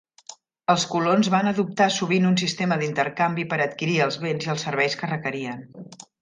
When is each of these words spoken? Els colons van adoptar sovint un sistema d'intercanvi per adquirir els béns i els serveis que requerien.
Els 0.73 0.85
colons 0.93 1.27
van 1.33 1.49
adoptar 1.51 1.87
sovint 1.95 2.25
un 2.29 2.37
sistema 2.43 2.79
d'intercanvi 2.85 3.45
per 3.53 3.61
adquirir 3.67 3.99
els 4.07 4.19
béns 4.25 4.49
i 4.49 4.51
els 4.55 4.65
serveis 4.69 4.99
que 5.03 5.13
requerien. 5.13 5.63